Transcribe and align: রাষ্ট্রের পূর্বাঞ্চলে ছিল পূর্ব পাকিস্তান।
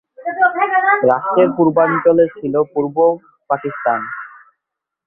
রাষ্ট্রের 1.09 1.49
পূর্বাঞ্চলে 1.57 2.25
ছিল 2.37 2.53
পূর্ব 2.73 2.97
পাকিস্তান। 3.49 3.99